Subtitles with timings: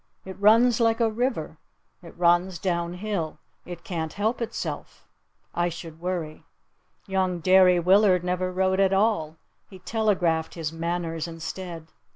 [0.25, 1.59] It runs like a river.
[2.01, 3.37] It runs down hill.
[3.67, 5.05] It can't help itself.
[5.53, 6.43] I should worry."
[7.05, 9.37] Young Derry Willard never wrote at all.
[9.69, 11.85] He telegraphed his "manners" instead.